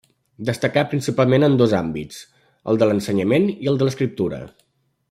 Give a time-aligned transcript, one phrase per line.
[0.49, 2.19] Destacà principalment en dos àmbits:
[2.73, 4.43] el de l'ensenyament i el de l'escriptura.